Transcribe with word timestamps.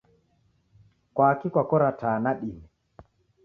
Kwaki 1.15 1.47
kwakora 1.53 1.89
taa 2.01 2.17
nadime? 2.23 2.65